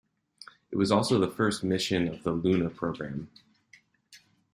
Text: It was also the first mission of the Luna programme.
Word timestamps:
It 0.71 0.77
was 0.77 0.91
also 0.91 1.19
the 1.19 1.29
first 1.29 1.63
mission 1.63 2.07
of 2.07 2.23
the 2.23 2.31
Luna 2.31 2.71
programme. 2.71 3.29